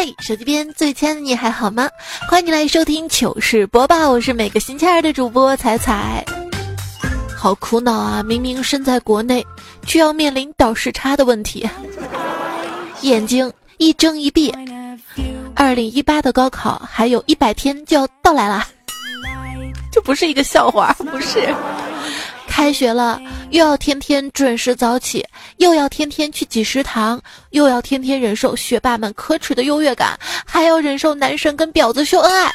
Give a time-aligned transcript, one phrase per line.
[0.00, 1.90] 嗨，手机边最亲爱的你还好吗？
[2.30, 6.24] 欢迎你来收听糗事播报，我是每个星期二的主播彩彩。
[7.36, 8.22] 好苦恼啊！
[8.22, 9.44] 明明身在国内，
[9.84, 11.68] 却要面临倒时差的问题，
[13.00, 14.54] 眼睛一睁一闭。
[15.56, 18.64] 二零一八的高考还有一百天就要到来了，
[19.90, 21.52] 这不是一个笑话，不是。
[22.58, 23.20] 开学了，
[23.50, 25.24] 又要天天准时早起，
[25.58, 32.50] 又要天天去挤食堂，又要天天忍受学霸们可耻的优越感，还要忍受男神跟婊子秀恩爱，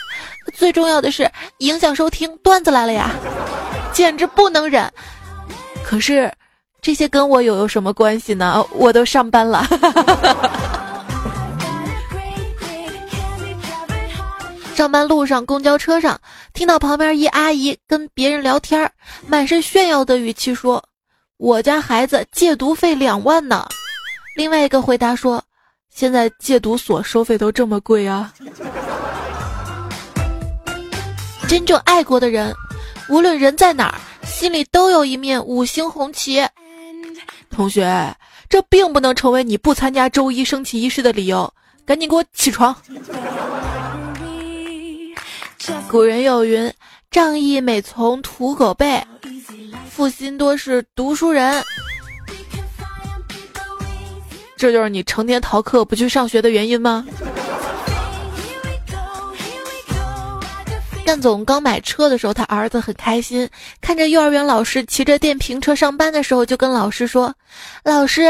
[0.55, 2.29] 最重要的是影响收听。
[2.39, 3.11] 段子来了呀，
[3.93, 4.91] 简直不能忍。
[5.85, 6.29] 可是
[6.81, 8.61] 这些跟我有有什么关系呢？
[8.73, 9.65] 我都上班了。
[14.73, 16.19] 上班路上，公交车上，
[16.53, 18.91] 听到旁边一阿姨跟别人聊天，
[19.27, 20.83] 满是炫耀的语气说
[21.37, 23.67] ：“我家孩子戒毒费两万呢。”
[24.35, 25.43] 另外一个回答说
[25.93, 28.33] ：“现在戒毒所收费都这么贵啊。
[31.47, 32.51] ”真正爱过的人，
[33.09, 36.43] 无论人在哪儿，心里都有一面五星红旗。
[37.51, 38.15] 同学，
[38.49, 41.53] 这并不能成为你不参加周一升旗仪式的理由，
[41.85, 42.75] 赶紧给我起床。
[45.89, 46.73] 古人有云
[47.11, 49.01] ：“仗义每从屠狗辈，
[49.89, 51.63] 负心多是读书人。”
[54.57, 57.05] 这就是你成天逃课不去上学的原因吗？
[61.05, 63.47] 干总刚买车的时候，他儿子很开心，
[63.81, 67.33] 看着幼儿园老师骑着电瓶车上班的时候，就跟老师说
[67.83, 68.23] ：“老师，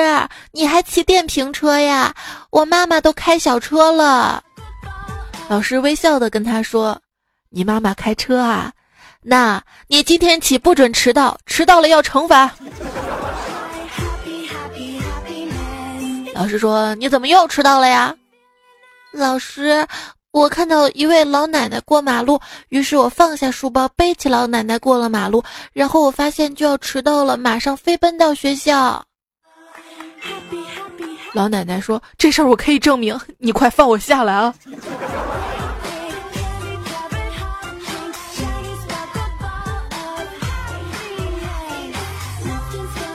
[0.52, 2.14] 你还骑电瓶车呀？
[2.50, 4.44] 我妈妈都开小车了。”
[5.48, 7.00] 老师微笑的跟他说。
[7.56, 8.72] 你妈妈开车啊？
[9.22, 12.52] 那你今天起不准迟到，迟到了要惩罚。
[16.34, 18.14] 老师说：“你怎么又迟到了呀？”
[19.14, 19.86] 老师，
[20.32, 29.06] 我看到一位老奶奶过马路，于是我放下书包，背起老奶奶过了马路，然后我发现就要迟到了，马上飞奔到学校。
[31.34, 34.52] 老奶奶说：“这事儿我可以证明，你快放我下来啊！”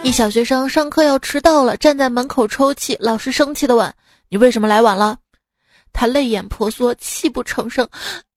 [0.02, 2.96] 一小学生上课要迟到了，站在门口抽泣。
[2.98, 3.92] 老师生气的问
[4.30, 5.18] ：“你为什么来晚了？”
[5.92, 7.86] 他泪眼婆娑，泣不成声。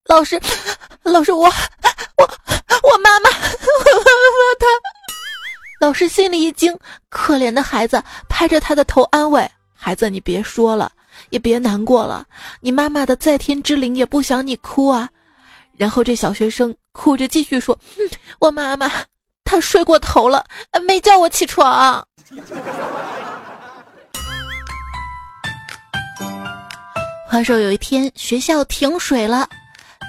[0.06, 0.40] 老师，
[1.04, 2.24] 老师，我，我，
[2.84, 3.30] 我妈妈，
[4.60, 4.68] 他。
[5.80, 6.78] 老师心里一惊，
[7.10, 10.92] 可怜的孩子，拍着他的头安慰：“孩子，你别说了，
[11.30, 12.26] 也别难过了。
[12.60, 15.10] 你妈妈的在天之灵也不想你哭啊。”
[15.78, 17.78] 然后这小学生哭着继续说
[18.40, 18.92] ：“我妈妈。”
[19.52, 20.46] 他睡过头了，
[20.88, 22.08] 没叫我起床。
[27.28, 29.46] 话说有一天学校停水了，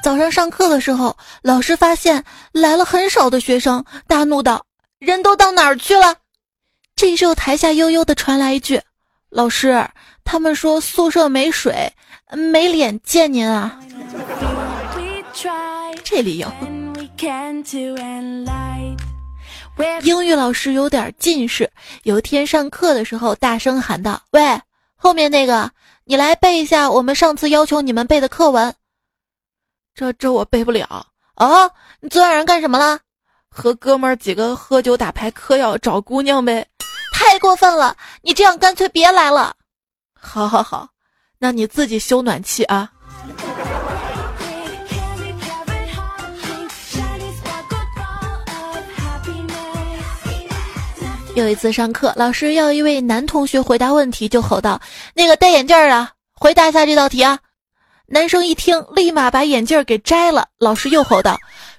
[0.01, 2.23] 早上上课的时候，老师发现
[2.53, 4.65] 来了很少的学生，大怒道
[5.01, 6.15] ：“人都到哪儿去了？”
[6.95, 8.81] 这时候台下悠悠的传来一句
[9.29, 9.85] ：“老师，
[10.23, 11.93] 他们说宿舍没水，
[12.31, 13.77] 没脸见您啊。”
[16.05, 16.47] 这理由。
[20.03, 21.71] 英语老师有点近视，
[22.03, 24.61] 有一天上课的时候大声喊道：“喂，
[24.97, 25.71] 后面那个，
[26.05, 28.75] 你来背一下我们上次要求你们背的课文。”
[29.95, 31.07] 这这我背不了
[31.37, 31.71] 哦。
[32.01, 32.99] 你昨晚上干什么了？
[33.49, 36.67] 和哥们儿几个喝酒打牌嗑药找姑娘呗。
[37.15, 37.97] 太过分了！
[38.23, 39.55] 你这样干脆别来了。
[40.19, 40.89] 好好好，
[41.39, 42.91] 那你自己修暖气啊。
[51.35, 54.79] 有一次上课，老师要一位男同学回答问题，就吼道
[55.17, 57.39] ：“那个戴眼镜儿啊，回答一下这道题啊！”
[58.07, 60.47] 男生一听，立马把眼镜给摘了。
[60.59, 61.39] 老师又吼道：“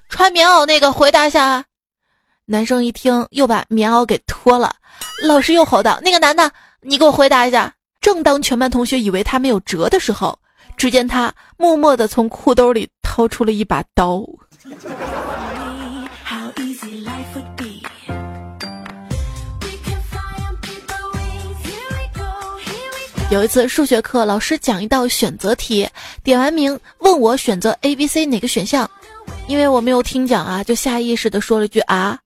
[0.09, 1.63] 穿棉袄那个，回答一下啊！”
[2.45, 4.73] 男生一听，又把棉袄给脱了。
[5.27, 7.71] 老师又吼道：“那个男的，你给我回答一下！”
[8.01, 10.38] 正当全班同学以为他没有辙的时候，
[10.75, 14.25] 只见他默默地从裤兜里掏出了一把刀。
[23.33, 25.89] 有一次数学课，老师讲一道选择题，
[26.24, 28.88] 点完名问我选择 A、B、C 哪个选项，
[29.47, 32.19] 因为我没有听讲啊，就下意识的说了句啊。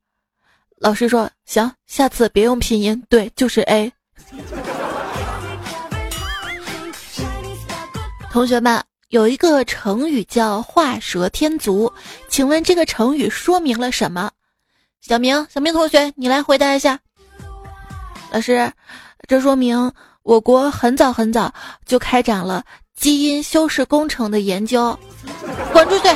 [0.80, 3.94] 老师说行，下次别用拼音，对，就是 A。
[8.30, 11.94] 同学们，有一个成语叫画蛇添足，
[12.28, 14.30] 请问这个成语说明了什么？
[15.00, 17.00] 小明，小明同学，你来回答一下。
[18.30, 18.70] 老师，
[19.26, 19.94] 这说明。
[20.28, 21.54] 我国很早很早
[21.86, 22.62] 就开展了
[22.98, 25.00] 基因修饰工程的研究，
[25.72, 26.10] 滚出去！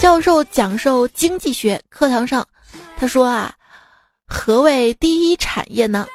[0.00, 2.44] 教授讲授经济学课堂上，
[2.96, 3.54] 他说啊，
[4.26, 6.08] 何谓第一产业呢？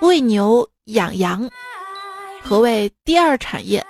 [0.00, 1.48] 喂牛养羊。
[2.42, 3.86] 何谓第二产业？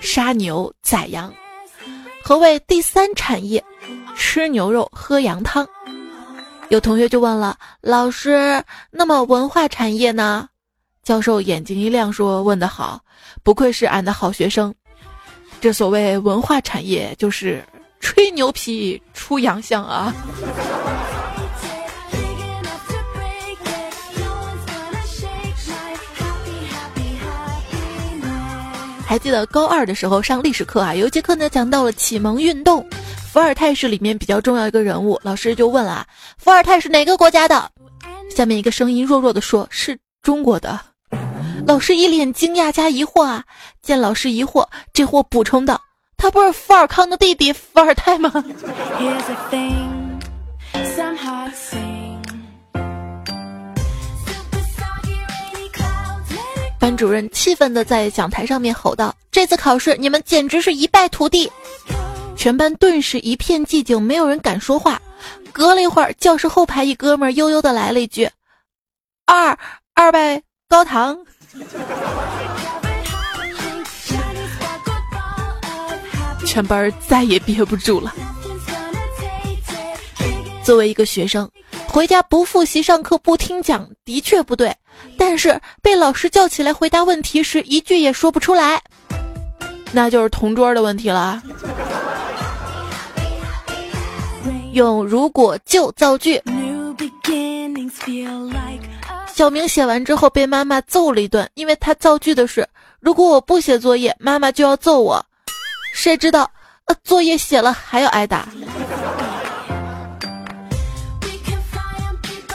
[0.00, 1.30] 杀牛宰羊。
[2.22, 3.62] 何谓第三产业？
[4.16, 5.68] 吃牛肉喝羊汤。
[6.68, 10.48] 有同学就问了老师：“那么文化产业呢？”
[11.04, 13.00] 教授眼睛一亮说：“问得好，
[13.44, 14.74] 不愧是俺的好学生。
[15.60, 17.64] 这所谓文化产业，就是
[18.00, 20.12] 吹牛皮出洋相啊。”
[29.06, 32.84] 还记得高二的时候上历史课啊，有一节课呢讲到了启蒙运动。
[33.36, 36.06] 伏尔泰是里面比较重要一个人物，老师就问了啊，
[36.38, 37.70] 伏尔泰是哪个国家的？
[38.34, 40.80] 下面一个声音弱弱的说：“是中国的。”
[41.68, 43.44] 老师一脸惊讶加疑惑啊，
[43.82, 45.78] 见老师疑惑，这货补充道
[46.16, 48.32] ：“他不是富尔康的弟弟伏尔泰吗？”
[56.80, 61.52] 班主任气愤的在讲台上面吼道：“这次考试你们简直是一败涂地！”
[62.36, 65.00] 全班顿时一片寂静，没有人敢说话。
[65.52, 68.28] 隔了一会儿，教室后排一哥们悠悠的来了一句
[69.26, 69.58] ：“二
[69.94, 71.18] 二拜高堂。
[76.46, 78.14] ”全班再也憋不住了。
[80.62, 81.50] 作为一个学生，
[81.88, 84.76] 回家不复习上课不听讲的确不对，
[85.16, 88.82] 但是被老师叫起来回答问题时，一句也说不出来，
[89.92, 91.42] 那就是同桌的问题了。
[94.76, 96.38] 用如果就造句。
[99.26, 102.68] 小明写完之后被妈妈揍了一顿，因为他造句的是
[103.00, 105.24] 如果我不写作业，妈妈就要揍我。
[105.94, 106.50] 谁知道，
[106.84, 108.46] 呃，作业写了还要挨打。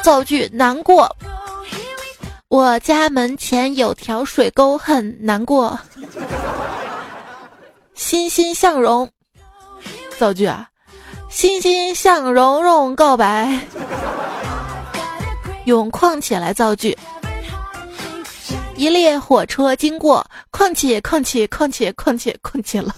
[0.04, 1.10] 造句难过。
[2.50, 5.80] 我家门前有条水沟，很难过。
[7.96, 9.10] 欣欣向荣。
[10.20, 10.68] 造句啊。
[11.32, 13.58] 欣欣向荣荣告白，
[15.64, 16.96] 用况且来造句。
[18.76, 22.94] 一列火车经过，况且况且况且况且况且了。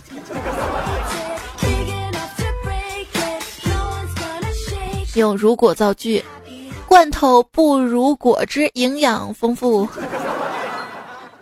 [5.13, 6.23] 用如果造句，
[6.87, 9.87] 罐头不如果汁营养丰富。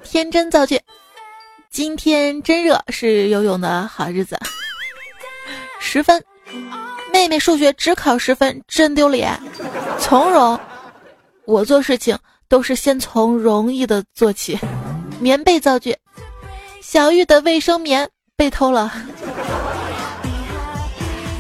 [0.04, 0.80] 天真造句，
[1.70, 4.38] 今天真热，是游泳的好日子。
[5.80, 6.22] 十分。
[7.12, 9.40] 妹妹数学只考十分，真丢脸。
[10.00, 10.60] 从容，
[11.46, 12.18] 我做事情
[12.48, 14.58] 都是先从容易的做起。
[15.20, 15.96] 棉被造句，
[16.82, 18.92] 小玉的卫生棉被偷了。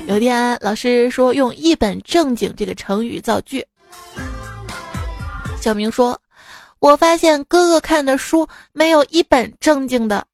[0.07, 3.65] 有天老师说用一本正经这个成语造句，
[5.59, 6.19] 小明说
[6.79, 10.25] ：“我发现哥哥看的书没有一本正经的。”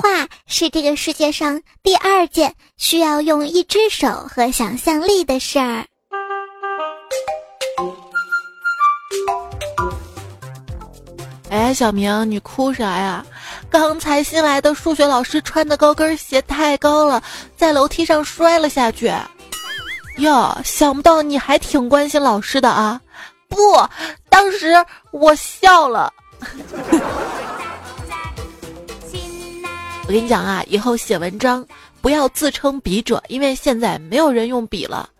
[0.00, 5.84] 画是这个世界上第二件需要用一只手和想象力的事儿。
[11.48, 13.24] 哎，小明，你哭啥呀？
[13.70, 17.22] 刚才新来的数学老师穿的高跟鞋太高了，
[17.56, 19.12] 在楼梯上摔了下去。
[20.18, 23.00] 哟，想不到你还挺关心老师的啊！
[23.48, 23.56] 不，
[24.28, 24.72] 当时
[25.12, 26.12] 我笑了。
[30.08, 31.66] 我跟你讲啊，以后写文章
[32.00, 35.10] 不要自称笔者，因为现在没有人用笔了。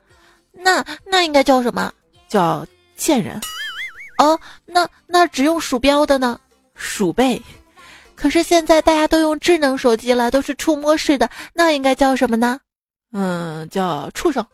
[0.52, 1.92] 那那应该叫什么？
[2.28, 2.64] 叫
[2.96, 3.40] 贱人。
[4.18, 6.38] 哦，那那只用鼠标的呢？
[6.76, 7.42] 鼠辈。
[8.14, 12.60] 可是现在大家都用智能手机了，都是触摸式的，那应该叫什么呢？
[13.12, 14.46] 嗯，叫畜生。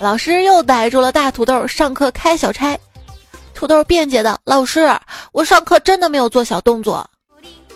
[0.00, 2.78] 老师又逮住了大土豆上课开小差。
[3.60, 4.88] 土豆辩解的老师，
[5.32, 7.06] 我上课真的没有做小动作。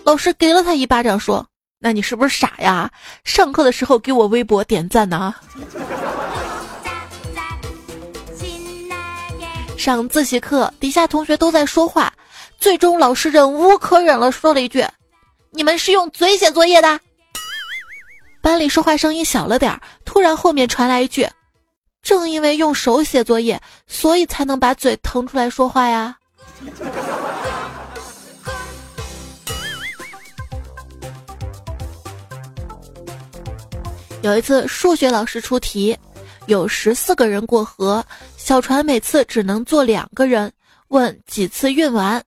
[0.02, 1.46] 老师给了他一巴掌，说
[1.78, 2.90] ：“那你是不是傻呀？
[3.22, 5.34] 上课的时候给我微博点赞呢？
[9.76, 12.10] ”上自习课，底下同学都在说话，
[12.56, 14.82] 最终老师忍无可忍了，说了一句
[15.52, 16.98] ：“你们是用嘴写作业的？”
[18.40, 21.28] 班里说话声音小了点儿，突然后面传来一句。
[22.04, 26.16] 正因为用手写作业所以才能把嘴腾出来说话呀。
[34.22, 35.96] 有一次数学老师出题
[36.46, 38.04] 有十四个人过河
[38.36, 40.52] 小船每次只能坐两个人
[40.88, 42.22] 问几次运完。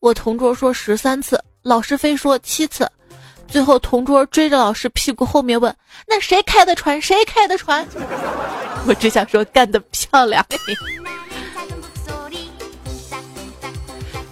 [0.00, 2.90] 我同桌说十三次老师非说七次
[3.50, 5.74] 最后同桌追着老师屁股后面问
[6.06, 7.00] ：“那谁开的船？
[7.02, 7.86] 谁开的船？”
[8.86, 10.44] 我只想说干得漂亮。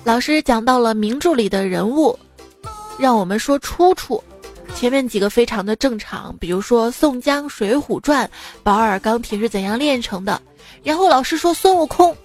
[0.05, 2.19] 老师讲到了名著里的人物，
[2.99, 4.23] 让我们说出处。
[4.75, 8.25] 前面几个非常的正常，比如说宋江《水浒传》，
[8.63, 10.41] 保尔钢铁是怎样炼成的。
[10.85, 12.17] 然后老师说孙悟空。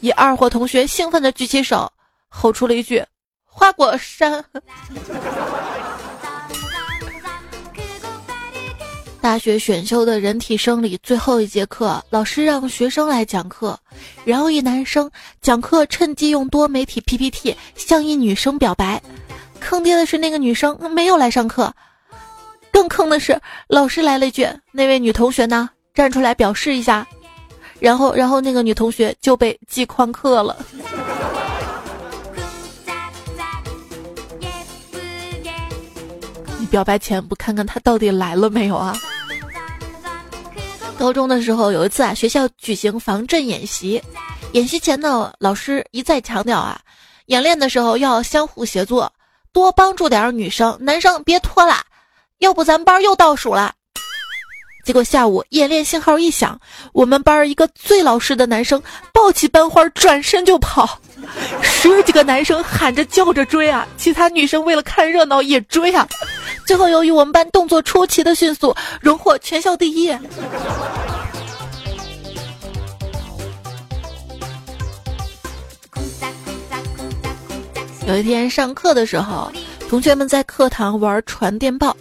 [0.00, 1.90] 一二货同学兴奋地举起手，
[2.28, 3.02] 吼出了一句
[3.56, 4.44] ：“花果山。”
[9.18, 13.76] 大学选修的人体生理最后一节课，老师让学生来讲课，
[14.24, 15.10] 然后一男生
[15.40, 19.02] 讲课趁机用多媒体 PPT 向一女生表白，
[19.58, 21.72] 坑爹的是那个女生没有来上课，
[22.70, 25.70] 更坑的是老师来了一句：“那位女同学呢？
[25.92, 27.04] 站出来表示一下。”
[27.80, 30.56] 然后，然后那个女同学就被记旷课了。
[36.66, 38.94] 表白前不看看他到底来了没有啊？
[40.98, 44.02] 高中的时候有一次啊，学校举行防震演习，
[44.52, 46.80] 演习前呢，老师一再强调啊，
[47.26, 49.12] 演练的时候要相互协作，
[49.52, 51.84] 多帮助点女生，男生别拖拉，
[52.38, 53.74] 要不咱班又倒数了。
[54.86, 56.56] 结果下午演练信号一响，
[56.92, 58.80] 我们班一个最老实的男生
[59.12, 61.00] 抱起班花转身就跑，
[61.60, 66.06] 十几个男生喊着叫着追啊，其他女生为了看热闹也追啊。
[66.64, 70.06] 最后由于我们班动作出奇的迅速，荣获全校第一。
[78.06, 79.50] 有一天上课的时候，
[79.88, 81.96] 同学们在课堂玩传电报。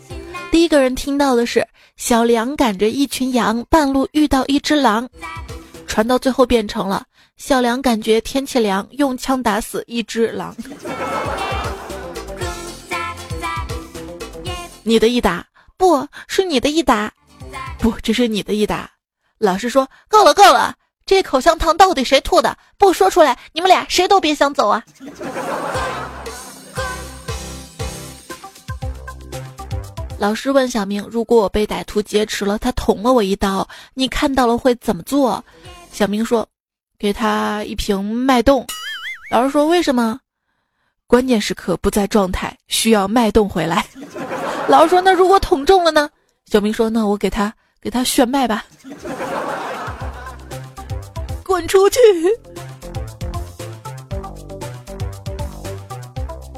[0.55, 5.05] 第一个人听到的是小梁赶着一群羊，半路遇到一只狼，
[5.85, 7.03] 传到最后变成了
[7.35, 10.55] 小梁感觉天气凉，用枪打死一只狼。
[14.83, 15.45] 你的一打
[15.75, 17.11] 不是你的一打，
[17.77, 18.89] 不，这是你的一打。
[19.37, 20.73] 老师说够了够了，
[21.05, 22.57] 这口香糖到底谁吐的？
[22.77, 24.81] 不说出来，你们俩谁都别想走啊！
[30.17, 35.43] 老师问小明：“如果我被歹徒劫持了，他捅了我一刀，你看到了会怎么做？”
[35.91, 36.47] 小明说
[36.97, 38.65] ：“给他一瓶脉动。”
[39.29, 40.19] 老师说：“为什么？
[41.05, 43.85] 关键时刻不在状态，需要脉动回来。
[44.67, 46.09] ”老师说：“那如果捅中了呢？”
[46.49, 48.65] 小明说：“那我给他给他炫脉吧。
[51.43, 51.99] ”滚出去！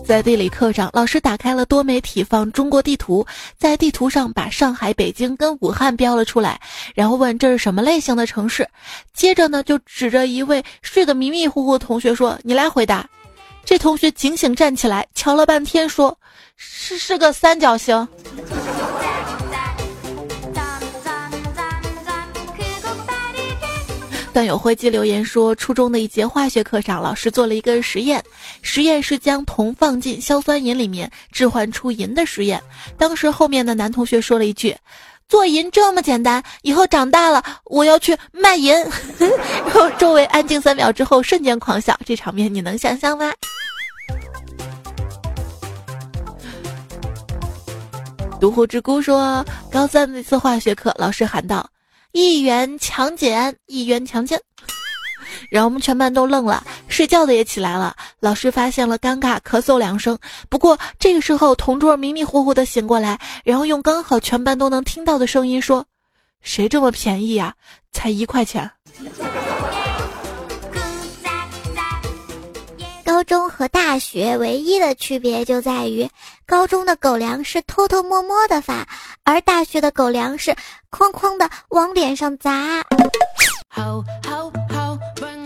[0.07, 6.57] 在地理课上，老师打开了多媒体放中国地图，在地图上把上海、北京跟武汉标了出来，
[6.95, 8.65] 然后问这是什么类型的城市。
[9.13, 13.05] 接着呢，就指着一位睡得迷迷糊糊的同学说：“你来回答。”
[13.65, 16.17] 这同学警醒站起来，瞧了半天说
[16.55, 18.07] ：“是是个三角形。”
[24.37, 28.23] 段友灰机留言说，初中的一节化学课上，老师做了一个实验，
[28.61, 32.61] 实验是将铜放进硝酸银里面置换出银的实验。
[32.99, 34.77] 当时后面的男同学说了一句
[35.27, 38.75] ：“做银这么简单，以后长大了我要去卖银。”
[39.65, 43.33] 然后周围安静三秒之后，瞬间狂笑，这场面你能想象吗？
[48.39, 51.67] 独狐之孤说，高三那次化学课，老师喊道。
[52.19, 54.41] 一元强奸，一元强奸，
[55.51, 57.95] 然后我们全班都愣了，睡觉的也起来了。
[58.19, 60.17] 老师发现了尴尬，咳嗽两声。
[60.49, 65.85] 不过这个时候，同桌迷迷糊糊的醒过来，然后用刚好全班都能听到的声音说
[66.41, 67.53] ：“谁这么便宜呀？
[67.91, 68.71] 才一块钱。”
[73.17, 76.07] 高中和大学唯一的区别就在于，
[76.45, 78.87] 高中的狗粮是偷偷摸摸的发，
[79.23, 80.51] 而大学的狗粮是
[80.91, 82.83] 哐哐的往脸上砸。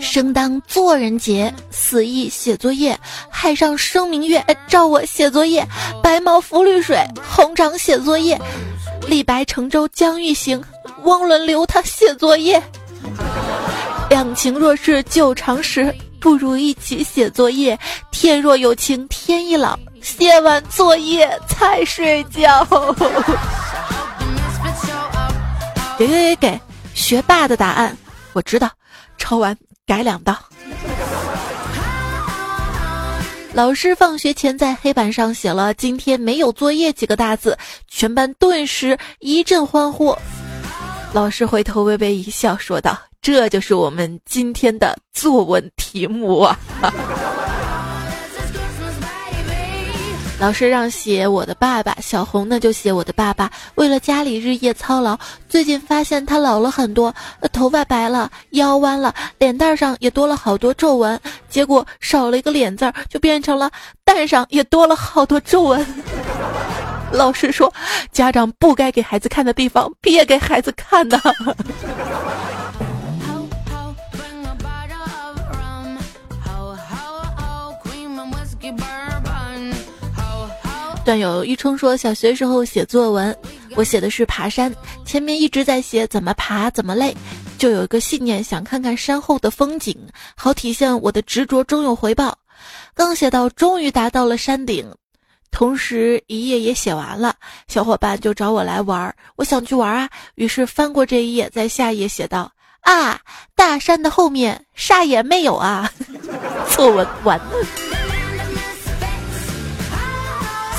[0.02, 2.94] 生当作人杰，死亦写作业。
[3.30, 5.66] 海上生明月，照我写作业。
[6.02, 8.38] 白毛浮绿水，红掌写作业。
[9.06, 10.62] 李白乘舟将欲行，
[11.04, 12.62] 汪伦留他写作业。
[14.12, 15.90] 两情若是久长时。
[16.20, 17.78] 不如一起写作业。
[18.10, 22.62] 天若有情天亦老，写完作业才睡觉。
[25.96, 26.60] 给给给给，
[26.92, 27.96] 学霸的答案
[28.34, 28.70] 我知道，
[29.16, 30.36] 抄完改两道。
[33.54, 37.56] 老师放学前在黑板上写了“今天没有作业”几个大字，
[37.88, 40.14] 全班顿时一阵欢呼。
[41.14, 46.58] 老师回头微微一笑，说道：“这就是我们今天的作文题目啊。”
[50.40, 53.48] 老师让写我的爸爸，小红呢就写我的爸爸。
[53.76, 55.16] 为了家里日夜操劳，
[55.48, 57.14] 最近发现他老了很多，
[57.52, 61.20] 头发白了，腰弯了，脸蛋上也多了好多皱纹。
[61.48, 63.70] 结果少了一个脸字儿，就变成了
[64.04, 65.86] 蛋上也多了好多皱纹。
[67.12, 67.72] 老师说，
[68.10, 71.20] 家长不该给孩子看的地方，别给孩子看的。
[81.04, 83.36] 段友一冲说：“小学时候写作文，
[83.74, 84.72] 我写的是爬山，
[85.04, 87.14] 前面一直在写怎么爬怎么累，
[87.58, 89.96] 就有一个信念，想看看山后的风景，
[90.36, 92.38] 好体现我的执着终有回报。
[92.94, 94.88] 刚写到终于达到了山顶，
[95.50, 97.34] 同时一页也写完了，
[97.66, 103.18] 小伙伴就找我来玩，我想去玩啊，于是翻过这一页，在下一页写道：啊，
[103.56, 105.90] 大山的后面啥也没有啊，
[106.70, 107.66] 作文完了。”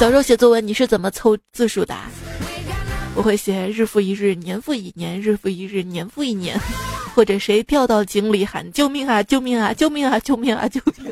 [0.04, 1.96] 小时候写作文，你是怎么凑字数的？
[3.16, 6.60] 我会写日复一日，年复一年，日复一日，年复一年，
[7.16, 11.10] 或者谁掉到井里喊救命啊，救命啊，救命啊，救命啊，救命！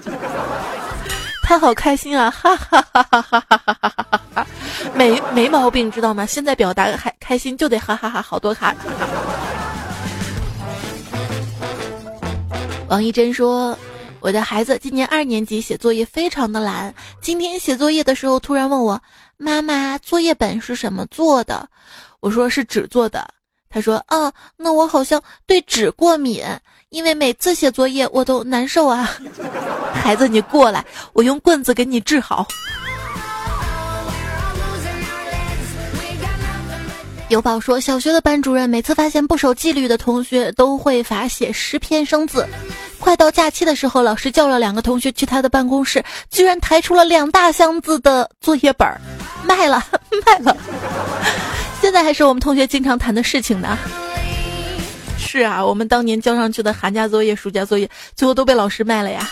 [1.41, 4.47] 他好开心啊，哈哈哈哈哈哈哈哈哈！
[4.93, 6.25] 没没毛病，知道吗？
[6.25, 8.75] 现在表达开开心就得哈哈哈，好多卡。
[12.89, 13.73] 王一真说。
[14.21, 16.93] 我的孩子今年二年级，写作业非常的懒。
[17.21, 19.01] 今天写作业的时候，突然问我
[19.35, 21.67] ：“妈妈，作业本是什么做的？”
[22.21, 23.27] 我说：“是纸做的。”
[23.67, 26.43] 他说：“啊，那我好像对纸过敏，
[26.89, 29.09] 因为每次写作业我都难受啊。”
[29.91, 32.47] 孩子，你过来，我用棍子给你治好。
[37.31, 42.45] 有宝说，小学的班主任每次发现不守纪律的同学，都会罚写十篇生字。
[42.99, 48.99] 快到假期的时候，老师叫了两个同学去他的办公室，居然抬出了两大箱子的作业本儿，
[49.45, 49.81] 卖了，
[50.25, 50.57] 卖了。
[51.79, 53.79] 现在还是我们同学经常谈的事情呢。
[55.17, 59.25] 是啊，我们当年交上去的寒假作业、暑假作业，最后都被老师卖了呀。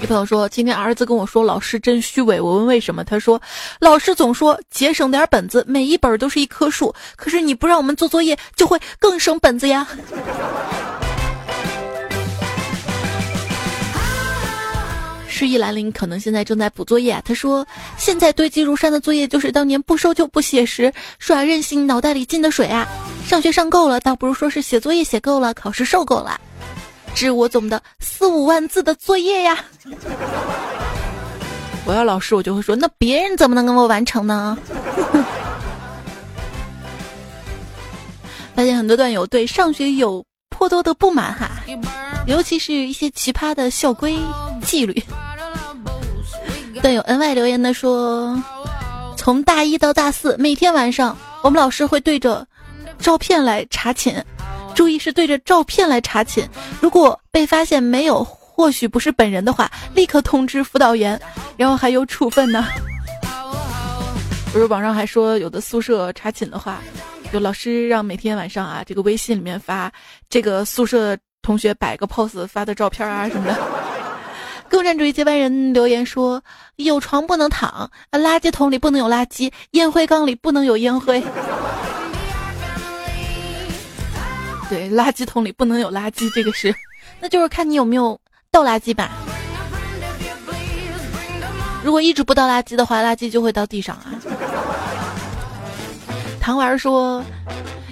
[0.00, 2.40] 一朋友说，今天儿子跟我说，老师真虚伪。
[2.40, 3.42] 我问为什么，他说，
[3.80, 6.94] 老师总说节省点本子，每一本都是一棵树。
[7.16, 9.88] 可是你不让我们做作业，就会更省本子呀。
[15.28, 17.20] 诗意兰陵可能现在正在补作业。
[17.24, 22.86] 他说，现在堆积如山的作业，就是当年不收就不写时耍任性脑袋里进的水啊。
[23.26, 26.40] 上学上够了，倒不如说是写作业写够了，考试受够了。
[27.18, 29.58] 是我总的四五万字的作业呀！
[31.84, 34.56] 我要老师，我就会说，那别人怎么能跟我完成呢？
[38.54, 41.50] 发现很多段友对上学有颇多的不满哈，
[42.28, 44.16] 尤其是一些奇葩的校规
[44.62, 45.02] 纪律。
[46.80, 48.40] 段友 N Y 留言的说，
[49.16, 52.46] 从大一到大四，每天晚上我们老师会对着
[53.00, 54.24] 照片来查寝。
[54.78, 56.46] 注意是对着照片来查寝，
[56.80, 61.20] 如果被发现没有，或许不是本人的话，立刻通知辅导员，
[61.56, 62.64] 然后还有处分呢。
[64.52, 66.78] 不是网上还说有的宿舍查寝的话，
[67.32, 69.92] 有老师让每天晚上啊，这个微信里面发
[70.30, 73.58] 这个宿舍同学摆个 pose 发的照片啊什么的。
[74.70, 76.40] 共产主义接班人留言说：
[76.76, 81.20] 有床不能躺，垃圾桶里不能有垃圾，烟灰缸里不能有烟灰。
[84.68, 86.74] 对，垃圾桶里不能有垃圾，这个是，
[87.20, 88.18] 那就是看你有没有
[88.50, 89.10] 倒垃圾吧。
[91.82, 94.12] 如果一直不倒垃圾的话，垃圾就会到地上啊。
[96.40, 97.24] 糖丸说，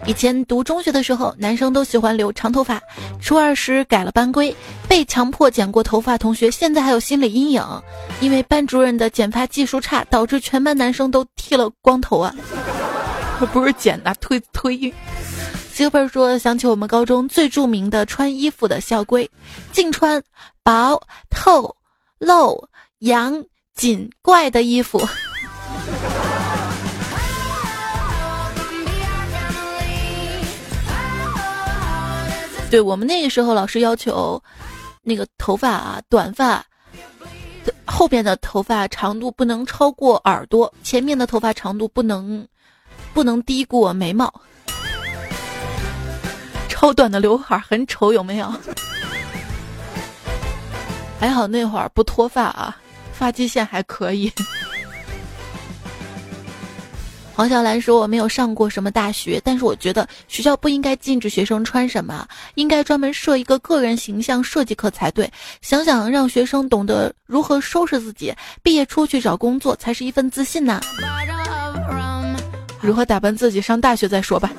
[0.07, 2.81] 以前读中学的时候，男生都喜欢留长头发，
[3.21, 4.55] 初二时改了班规，
[4.87, 7.63] 被强迫剪过头发同学现在还有心理阴影，
[8.21, 12.35] 因为班主任的剪发技术差，导致全班男生都剃了光头啊。
[13.53, 14.93] 不是剪的，推推。
[15.77, 19.31] Super 说：“想起我们高中最著名的穿衣服的校规，
[19.73, 20.23] 净穿
[20.63, 21.77] 薄、透、
[22.19, 22.67] 露、
[23.01, 24.99] 洋、紧、怪的衣服。
[32.71, 34.43] 对我们那个时候，老师要求
[35.03, 36.65] 那个头发啊，短发
[37.85, 42.49] 后边的头发长度不能超过耳朵，前面的头发长度不能
[43.13, 44.33] 不能低过眉毛。”
[46.87, 48.49] 超短的刘海很丑，有没有？
[51.19, 52.77] 还好那会儿不脱发啊，
[53.13, 54.31] 发际线还可以。
[57.35, 65.29] 黄小兰说：“我没有上过什么大学，但是我觉得学校不应该禁止学生穿什么，应该专门设一个个人形象设计课才对。
[65.63, 70.81] 想想让学生懂得如何收拾自己，毕业出去找工作才是一份自信呐。
[72.81, 74.53] 如何打扮自己，上大学再说吧。”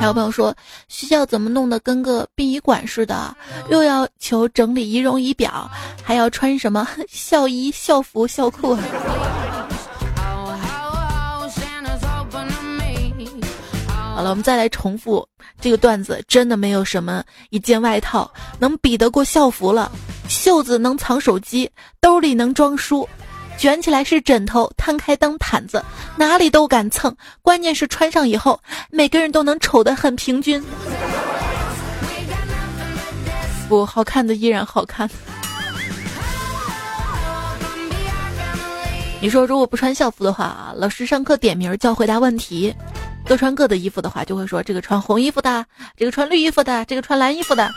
[0.00, 0.56] 还有朋友说，
[0.88, 3.36] 学校怎么弄得跟个殡仪馆似的？
[3.68, 5.70] 又要求整理仪容仪表，
[6.02, 8.74] 还要穿什么 校衣、校服、校裤。
[14.16, 15.28] 好了，我们再来重复
[15.60, 16.24] 这个段子。
[16.26, 19.92] 真的没有什么一件外套能比得过校服了。
[20.30, 23.06] 袖子能藏手机，兜里能装书，
[23.60, 25.84] 卷起来是枕头，摊开当毯子，
[26.16, 27.14] 哪里都敢蹭。
[27.42, 30.64] 关键是穿上以后，每个人都能丑得很平均。
[33.68, 35.06] 不好看的依然好看。
[39.20, 42.74] 你说如果不穿校服的话，老师上课点名叫回答问题。
[43.26, 45.66] 各穿各的衣服的话，就会说这个穿红衣服的，
[45.98, 47.70] 这个穿绿衣服的，这个穿蓝衣服的，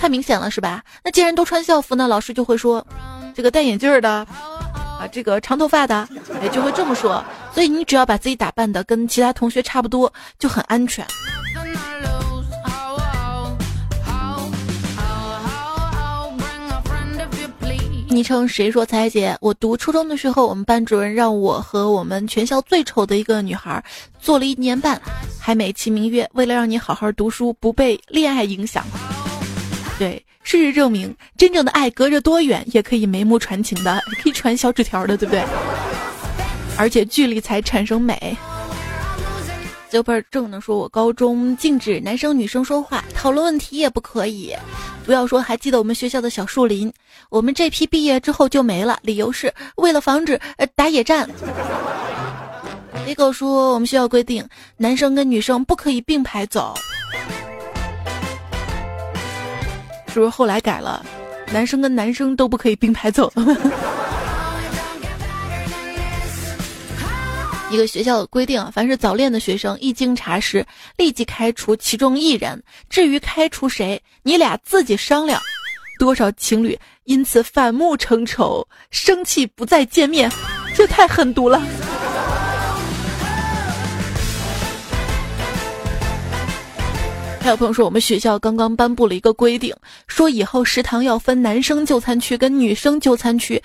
[0.00, 0.80] 太明显了是吧？
[1.02, 2.86] 那既然都穿校服呢，老师就会说，
[3.34, 4.24] 这个戴眼镜的，
[4.98, 6.08] 啊，这个长头发的，
[6.42, 7.24] 哎，就会这么说。
[7.52, 11.06] 所以你只要把自己打扮的跟其他同学差不多，就很安全。
[18.10, 19.36] 昵称谁说彩姐？
[19.40, 23.80] 我读初中的时候，我们班主任让我和我们全校最丑的一个女孩
[24.18, 25.00] 做了一年半，
[25.38, 28.84] 还美其名曰为了让你好好读书，不被恋爱影响。
[29.98, 35.44] 对，事实证明，真正的爱隔着多远也可以眉目传情的，可以传小纸条的，对不对？
[36.78, 38.34] 而且距离才产生美。
[39.90, 44.56] 就不是正能说，我高中禁止男生女生说话，讨论问题也不可以。
[45.04, 46.90] 不要说还记得我们学校的小树林，
[47.28, 51.28] 我们这批毕业之后就没了，理由是为了防止呃打野战。
[53.04, 54.42] 李狗说我们学校规定，
[54.78, 56.74] 男生跟女生不可以并排走，
[60.18, 61.06] 是不是后来改了，
[61.52, 63.32] 男生跟男生都不可以并排走？
[67.70, 72.60] 一个学校的规定，凡是早恋的学生，一经查实，立即开除其中一人。
[72.90, 75.40] 至于开除谁，你俩自己商量。
[76.00, 80.28] 多少情侣因此反目成仇，生气不再见面，
[80.74, 81.62] 这太狠毒了。
[87.40, 89.74] 还有朋友说，我们学校刚刚颁布了一个规定，
[90.06, 93.62] 说以后食堂要分男生就餐区跟女生就餐区。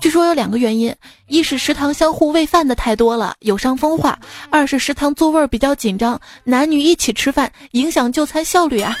[0.00, 0.92] 据说有两个原因：
[1.28, 4.12] 一是食堂相互喂饭的太多了，有伤风化；
[4.50, 8.96] 二是食堂座位比较紧张，男女一起吃饭影响就餐效率啊。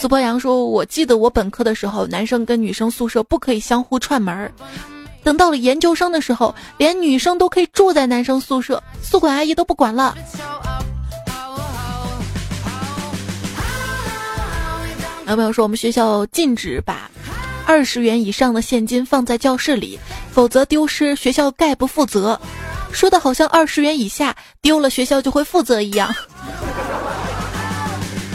[0.00, 4.48] 苏博阳说：“我记得我本科的时候，男生跟女生宿舍不可以相互串门儿；
[5.24, 10.16] 等到了研究生的时候，连女生都可以住在男生宿舍，宿管阿姨都不管了。”
[15.30, 17.08] 有朋友说我们学校禁止把？
[17.64, 19.96] 二十元以上的现金放在教室里，
[20.32, 22.40] 否则丢失，学校概不负责。
[22.90, 26.12] 说的好像二十元以下丢了，学校就会负责一样。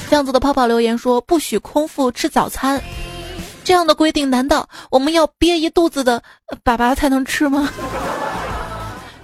[0.09, 2.81] 这样子的泡泡留言说：“不许空腹吃早餐。”
[3.65, 6.23] 这样的规定，难道我们要憋一肚子的
[6.63, 7.69] 粑粑才能吃吗？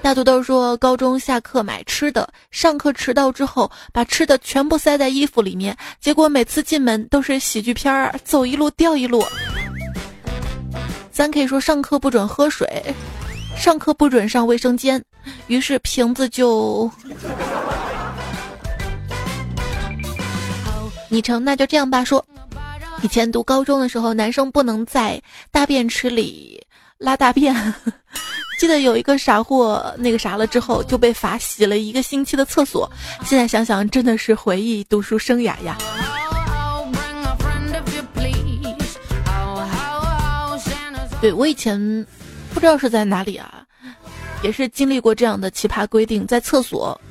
[0.02, 9.24] 大土豆说：“高中下课买吃的，上课迟到之后把吃的全部塞在衣服里面，结果每次进门都是喜剧片儿，走一路掉一路。”
[11.14, 12.84] 咱可以说上课不准喝水，
[13.56, 15.02] 上课不准上卫生间，
[15.46, 16.90] 于是瓶子就
[21.10, 22.04] 昵称那就这样吧。
[22.04, 22.26] 说
[23.04, 26.60] 以前读高中的时候，男生不能在大便池里
[26.98, 27.54] 拉大便，
[28.62, 32.88] 记得有一个傻货那个啥了之后就被罚洗了一个星期的厕所。
[33.26, 35.80] 现在想想真的是回忆读书生涯呀。
[41.20, 42.06] 对我以前
[42.54, 43.64] 不知道是在哪里啊，
[44.44, 47.02] 也是经历过这样的奇葩规定，在厕所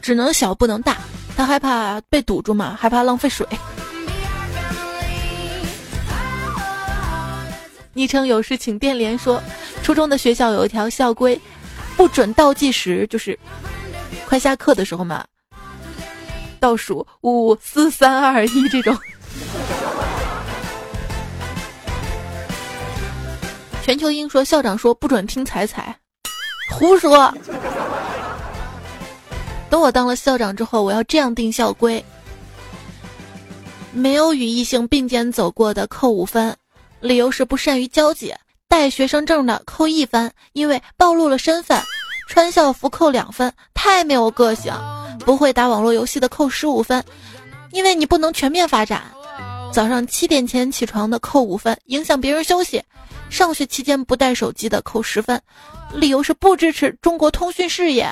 [0.00, 0.96] 只能小不能大，
[1.36, 3.46] 他害怕被堵住嘛，害怕浪费水。
[7.98, 9.42] 昵称有事请电联说，
[9.82, 11.36] 初中的学校有一条校规，
[11.96, 13.36] 不准倒计时，就是
[14.24, 15.24] 快下课的时候嘛，
[16.60, 18.96] 倒数五四三二一这种。
[23.82, 25.92] 全球鹰说：“校长说不准听彩彩，
[26.70, 27.34] 胡说。”
[29.68, 32.04] 等我当了校长之后，我要这样定校规：
[33.92, 36.56] 没有与异性并肩走过的扣五分，
[37.00, 38.32] 理由是不善于交际；
[38.68, 41.80] 带学生证的扣一分，因为暴露了身份；
[42.28, 44.72] 穿校服扣两分，太没有个性；
[45.24, 47.02] 不会打网络游戏的扣十五分，
[47.70, 49.00] 因为你不能全面发展；
[49.72, 52.80] 早上七点前起床的扣五分，影响别人休息；
[53.30, 55.40] 上学期间不带手机的扣十分，
[55.92, 58.08] 理由是不支持中国通讯事业。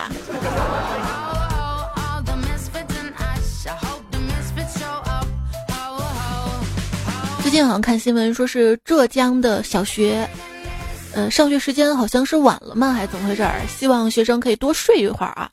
[7.56, 10.28] 近好像看新闻，说是浙江的小学，
[11.14, 12.92] 呃，上学时间好像是晚了吗？
[12.92, 13.48] 还是怎么回事？
[13.66, 15.48] 希望学生可以多睡一会儿啊。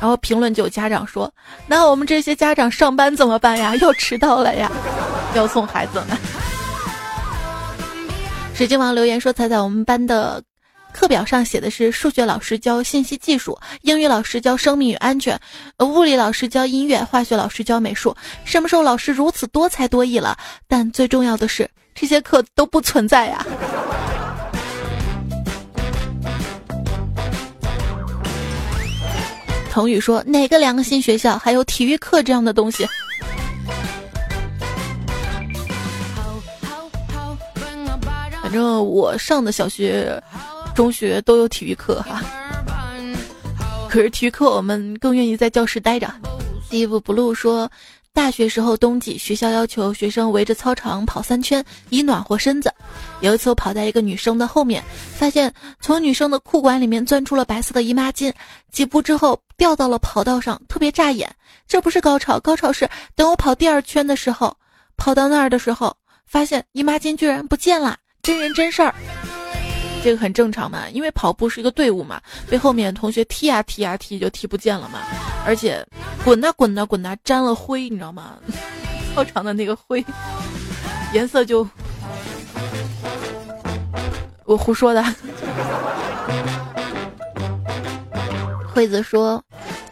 [0.00, 1.32] 然后评论就有家长说
[1.68, 3.76] ：“那我们这些家长上班怎么办呀？
[3.76, 4.68] 要迟到了呀，
[5.36, 6.18] 要送孩子们。”
[8.52, 10.42] 水晶王留言说：“彩彩，我们班的。”
[10.96, 15.38] 课表上写的是数学老师教信息技术，英语老师教生命与安全，
[15.80, 18.16] 物理老师教音乐，化学老师教美术。
[18.46, 20.34] 什么时候老师如此多才多艺了？
[20.66, 23.46] 但最重要的是，这些课都不存在呀。
[29.70, 32.88] 成语说：“哪个良心学校还有体育课这样的东西？”
[38.42, 40.18] 反正我上的小学。
[40.76, 42.22] 中学都有体育课哈，
[43.88, 46.06] 可是体育课我们更愿意在教室待着。
[46.68, 47.70] Steve Blue 说，
[48.12, 52.70] 大学时候冬季学校要求学生围着操场跑三圈，以暖和身子。
[53.20, 54.84] 有一次我跑在一个女生的后面，
[55.16, 58.30] 发现从女生的裤管里面钻出了白色的姨妈巾，
[58.70, 61.34] 几步之后掉到了跑道上，特别扎眼。
[61.66, 64.54] 这不是高潮，高潮是等我跑第二圈的时候，
[64.98, 68.94] 跑到那儿的时候，发现姨妈巾居然不见了，真人真事儿。
[70.06, 75.00] 这个很正常嘛，因为跑步是一个队伍嘛，被后面同学踢呀踢呀踢就踢不见了嘛，
[75.44, 75.84] 而且
[76.24, 78.34] 滚呐滚呐滚呐沾了灰，你知道吗？
[79.16, 80.04] 操场的那个灰
[81.12, 81.68] 颜色就
[84.44, 85.02] 我胡说的。
[88.72, 89.42] 惠子说。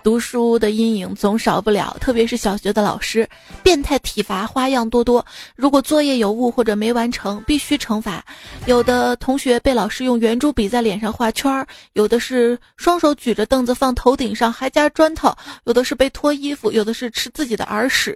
[0.04, 3.26] 读书的阴影总少不了，特别是小学的老师，
[3.62, 5.24] 变态体罚花样多多。
[5.56, 8.22] 如果作业有误或者没完成，必须惩罚。
[8.66, 18.14] 有的同学被老师用圆珠笔在脸上画圈儿，有的是双手举着凳子放头顶上还加砖头，有的是被脱衣服，有的是吃自己的耳屎。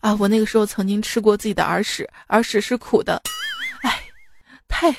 [0.00, 3.22] 啊，我那个时候曾经吃过自己的耳屎，耳屎是苦的，
[3.80, 3.98] 哎，
[4.68, 4.94] 太。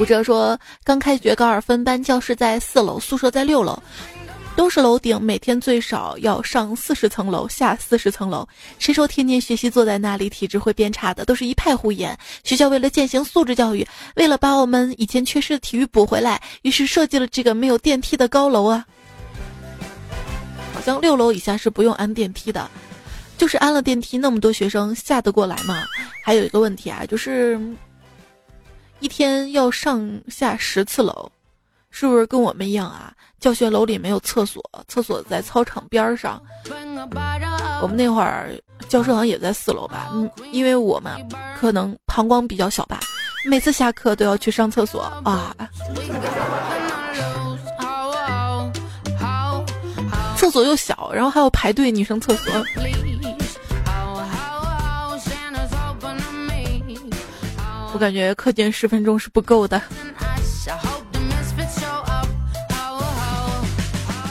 [0.00, 3.78] 吴哲说：“刚开学高二分班，教室在四楼，宿舍在六楼，
[4.56, 8.48] 都是楼顶，每天最少要上四十层楼，下四十层楼。
[8.78, 11.26] 谁说天天学习坐在那里体质会变差的？
[11.26, 12.18] 都是一派胡言。
[12.44, 13.86] 学校为了践行素质教育，
[14.16, 18.82] 为了把我们以前缺失的体育补回来，于是设计了这个没有电梯的高楼啊。
[20.72, 22.70] 好像六楼以下是不用安电梯的，
[23.36, 25.84] 就是安了电梯，那么多学生下得过来吗？
[26.24, 27.60] 还有一个问题啊，就是。”
[29.00, 31.30] 一天要上下十次楼，
[31.90, 33.12] 是不是跟我们一样啊？
[33.40, 36.40] 教学楼里没有厕所，厕所在操场边上。
[37.80, 38.50] 我们那会儿
[38.88, 40.10] 教室好像也在四楼吧？
[40.12, 41.12] 嗯，因为我们
[41.58, 43.00] 可能膀胱比较小吧，
[43.46, 45.56] 每次下课都要去上厕所啊。
[50.36, 52.52] 厕所又小，然后还要排队，女生厕所。
[57.92, 59.80] 我感觉课间十分钟是不够的。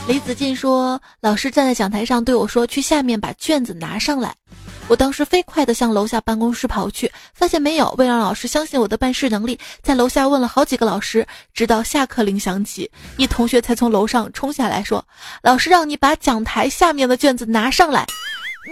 [0.08, 4.34] 李子进说：“老师站在讲台上对我说，去下面把卷子拿上来。”
[4.88, 7.94] 我当时飞快地向楼下办公室跑去，发现没有。
[7.96, 15.04] 为了让老师相信我的办事能力，在楼下问了好几个老师，直到下课铃响起，一同学才从楼上冲下来说
[15.44, 18.04] ：“老师让你把讲台下面的卷子拿上来，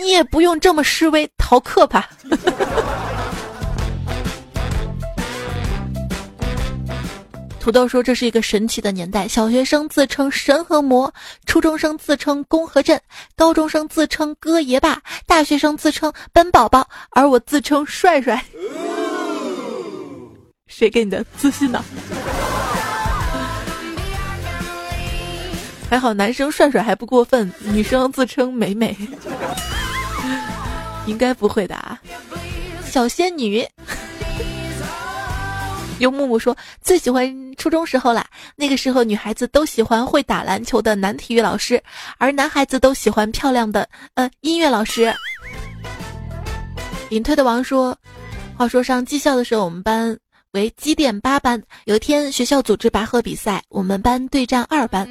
[0.01, 2.11] 你也不用这么示威逃课吧。”
[7.69, 11.13] 土豆说：“这是一个神奇的年代，小学生自称神和魔，
[11.45, 12.99] 初中生自称公和镇，
[13.37, 18.43] 高中生自称哥爷爸，大学生自称奔宝宝，而我自称帅帅。
[20.67, 21.85] 谁给你的自信呢？
[25.91, 28.97] 还好男生帅帅还不过分，女生自称美美，
[31.05, 32.01] 应该不会的啊，
[32.87, 33.63] 小仙女。”
[35.99, 41.83] 有木木说最喜欢初中时候啦，那个时候女孩子都喜欢会打篮球的男体育老师，
[42.19, 45.13] 而男孩子都喜欢漂亮的呃音乐老师。
[47.11, 47.97] 隐退的王说，
[48.57, 50.17] 话说上技校的时候，我们班
[50.53, 51.61] 为机电八班。
[51.87, 55.09] 有一天学校组织拔河比赛，我们班对战二班，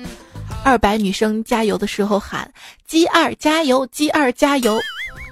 [0.63, 2.51] 二百女生加油的时候喊
[2.87, 4.79] “机二加油，机二加油”，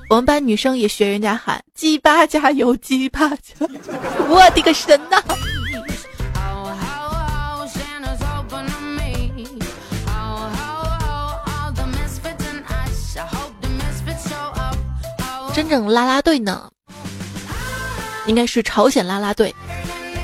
[0.07, 3.65] 我们班女生也学人家喊“鸡巴加油，鸡巴加”。
[4.29, 5.21] 我的个神呐！
[15.53, 16.69] 真正拉拉队呢，
[18.27, 19.53] 应该是朝鲜拉拉队，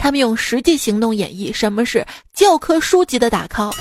[0.01, 3.73] 他们用实际行动演绎什么是教科书级的打 call。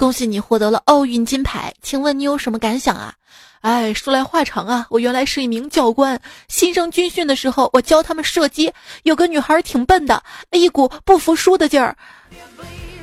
[0.00, 3.12] 恭喜你获得了奥运金牌，请问你有什么感想啊？
[3.60, 11.94] 哎，说来话长啊，我原来是一名教官，新生军训的时候，我教他们射击，有个女孩挺笨的，一股不服输的劲儿。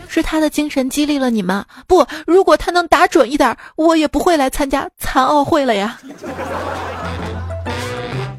[0.08, 1.68] 是他的精神激励了你吗？
[1.86, 6.00] 不，如果他能打准一点，我也不会来参加残奥会了呀。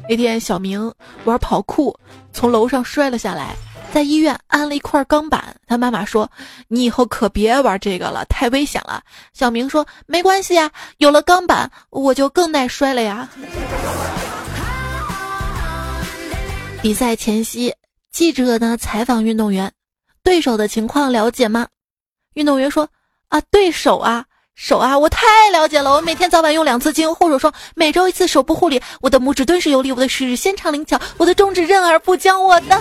[0.09, 0.93] 那天小明
[1.23, 1.97] 玩跑酷，
[2.33, 3.55] 从楼上摔了下来，
[3.93, 5.55] 在医院安了一块钢板。
[5.67, 6.29] 他妈妈说
[6.67, 9.01] ：“你以后可别玩这个了，太危险了。”
[9.33, 13.29] 小明说：“没关系呀，有了钢板，我就更耐摔了呀。”
[16.81, 17.75] 比赛前夕，
[18.11, 19.71] 记者呢采访运动员。
[20.23, 21.67] 对手的情况了解吗？
[22.35, 22.87] 运动员说
[23.29, 24.25] ：“啊，对手啊，
[24.55, 25.91] 手啊，我太了解了。
[25.91, 28.81] 我每天早晚用两次精油护手霜，每周一次手部护理。
[29.01, 32.43] 我的拇指敦实有力，我的食指纤长灵巧，我的中指韧而不僵。
[32.43, 32.79] 我的。”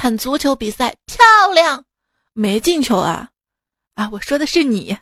[0.00, 1.84] 看足球比赛漂亮，
[2.32, 3.28] 没进球啊！
[3.96, 4.96] 啊，我说的是你。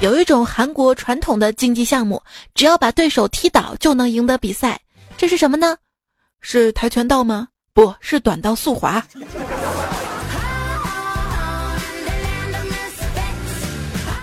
[0.00, 2.22] 有一种韩国传统的竞技项目，
[2.54, 4.80] 只要把对手踢倒就能赢得比赛。
[5.18, 5.76] 这是什么呢？
[6.40, 7.48] 是跆拳道吗？
[7.74, 9.06] 不是短道速滑。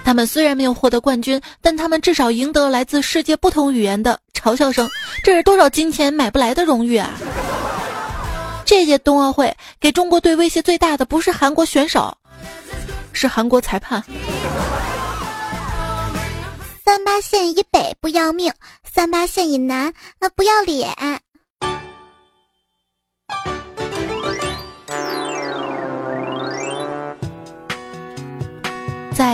[0.07, 4.89] 他们虽然没有获得冠军，但他们至少赢得了来自世界不同语言的嘲笑声。
[5.21, 7.11] 这是多少金钱买不来的荣誉啊！
[8.65, 12.17] 这届冬奥会给中国队威胁最大的不是韩国选手，
[13.11, 14.01] 是韩国裁判。
[16.85, 18.53] 三八线以北不要命，
[18.89, 20.87] 三八线以南那不要脸。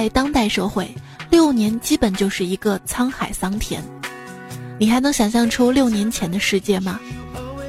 [0.04, 0.94] 在当代社会，
[1.30, 3.82] 六年基本就是一个沧海桑田。
[4.78, 7.00] 你还能想象出六年前的世界吗？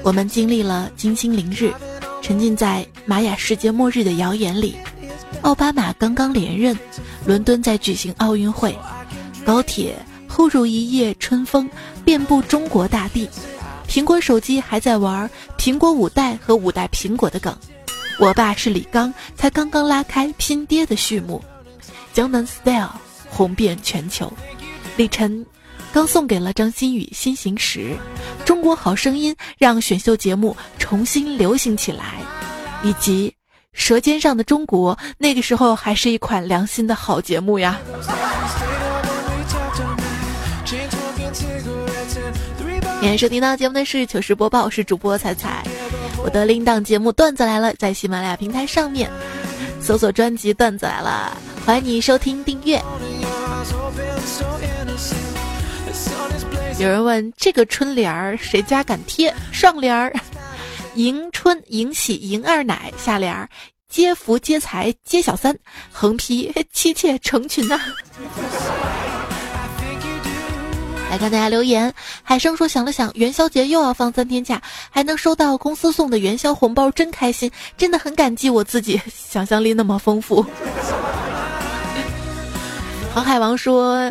[0.03, 1.73] 我们经历了金星凌日，
[2.20, 4.75] 沉浸在玛雅世界末日的谣言里。
[5.42, 6.77] 奥巴马刚刚连任，
[7.25, 8.77] 伦敦在举行奥运会。
[9.44, 9.94] 高铁
[10.29, 11.70] 忽如一夜春风，
[12.05, 13.29] 遍布中国大地。
[13.87, 17.57] 苹果手机还在玩苹果五代和五代苹果的梗。
[18.18, 21.40] 我爸是李刚，才刚刚拉开拼爹的序幕。
[22.14, 22.92] 江南 style
[23.29, 24.33] 红遍全球。
[24.96, 25.44] 李晨
[25.92, 27.96] 刚送给了张馨予新型时。
[28.44, 32.14] 中国好声音让选秀节目重新流行起来。
[32.85, 33.35] 以及
[33.72, 37.81] 舌尖上的中国，那个时候还是一款良心的好节目呀。
[43.00, 45.64] 今天收听到节目的是糗事播报，是主播彩彩。
[46.22, 49.11] 我的另一档节目段子来了，在喜马拉雅平台上面
[49.85, 52.83] 搜索专辑段子来了，欢迎你收听订阅。
[56.79, 59.33] 有人问这个春联儿谁家敢贴？
[59.53, 60.11] 上联儿
[60.94, 63.47] 迎春迎喜迎二奶，下联儿
[63.87, 65.55] 接福接财接小三，
[65.92, 67.79] 横批妻妾成群呐。
[71.11, 80.45] 来看大家留言，海生说想了想，元宵节又要放三天假，还能收到公司送的元宵红包，真开心，真的很感激我自己，想象力那么丰富。
[83.14, 84.11] 航海王说，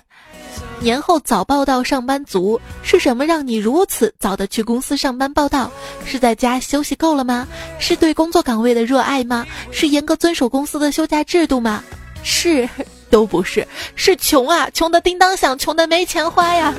[0.80, 5.70] 年后早报道上班族是什么让你如此早的去公司上班报道？
[6.06, 7.46] 是在家休息够了吗？
[7.80, 9.46] 是对工作岗位的热爱吗？
[9.72, 11.84] 是严格遵守公司的休假制度吗？
[12.24, 12.70] 是。
[13.14, 16.74] 都不是，是穷啊，穷的叮当响，穷的没钱花呀。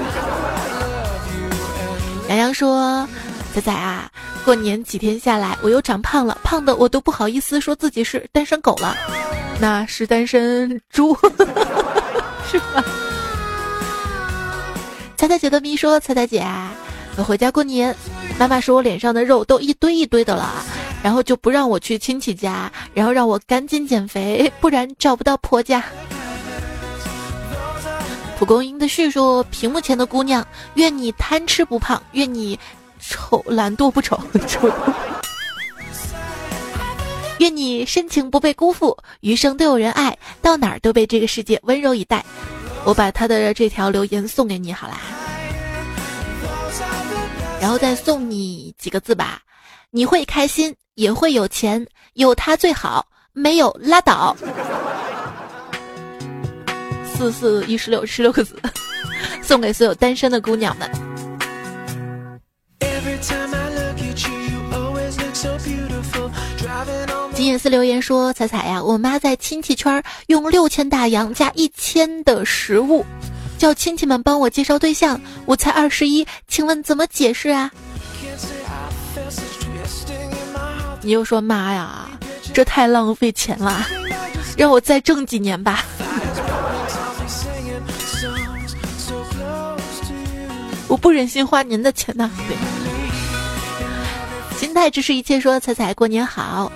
[2.28, 3.08] 洋洋说
[3.54, 4.10] ：“仔仔啊，
[4.44, 8.96] 过年几天下来，我又长胖了，胖的我都不好意思说自己是单身狗了，
[9.60, 11.16] 那是单身猪，
[12.50, 12.84] 是吧？”
[15.16, 16.44] 彩彩姐的咪说：“彩彩姐，
[17.16, 17.94] 我回家过年，
[18.40, 20.64] 妈妈说我脸上的肉都一堆一堆的了，
[21.00, 25.80] 然后就不让我去亲戚家，然后让我赶紧减肥，不然找不到婆家。”
[28.44, 32.60] 蒲公英的叙述：屏幕前的姑娘，愿你贪吃不胖，愿你
[33.00, 34.20] 丑懒惰不丑。
[34.46, 34.70] 丑。
[37.40, 42.22] 愿你深情不被辜负，余生都有人爱，到哪儿都被这个世界温柔以待。
[42.84, 45.00] 我把他的这条留言送给你好啦，
[47.62, 49.40] 然后再送你几个字吧。
[49.90, 54.36] 你会开心，也会有钱，有他最好，没有拉倒。
[57.24, 58.54] 四四一十六十六个字，
[59.40, 60.90] 送给所有单身的姑娘们。
[67.32, 73.04] 金叶寺留言说：“彩彩呀，我妈在亲戚圈用六千大洋加一千的食物，
[73.56, 75.18] 叫亲戚们帮我介绍对象。
[75.46, 77.70] 我才二十一，请问怎么解释啊？”
[81.00, 82.06] 你又说妈呀，
[82.52, 83.86] 这太浪费钱了，
[84.58, 85.82] 让我再挣几年吧。
[90.88, 92.30] 我不忍心花您的钱呐。
[92.48, 92.56] 对，
[94.58, 95.40] 心态只是一切。
[95.40, 96.70] 说彩彩过年好，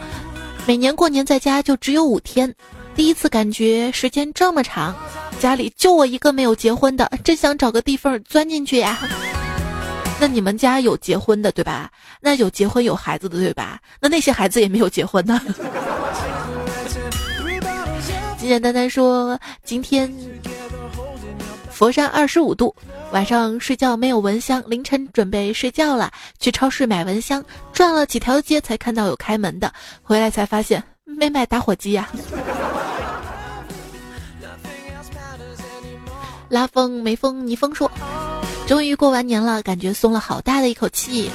[0.66, 2.52] 每年过年在家就只有五天，
[2.94, 4.94] 第一次感觉时间这么长。
[5.38, 8.98] 家里就我一个没有结婚的，真想找个地缝钻进去呀。
[10.20, 11.88] 那你们家有结婚的对吧？
[12.20, 13.78] 那有结婚有孩子的对吧？
[14.00, 15.40] 那那些孩子也没有结婚呢。
[18.36, 20.12] 简 简单单说，今天
[21.78, 22.74] 佛山二十五度。
[23.12, 26.10] 晚上睡觉没有蚊香，凌晨准备睡觉了，
[26.40, 29.72] 去超市买蚊香，转了几条街才看到有开门的，
[30.02, 32.08] 回来才发现没买打火机呀。
[36.48, 37.88] 拉风没风，你风说，
[38.66, 41.30] 终于过完年了，感觉松了好大的一口气。